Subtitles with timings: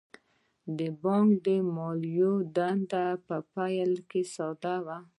[0.77, 1.47] د بانکونو د
[1.77, 4.97] مالکانو دنده په پیل کې ساده وه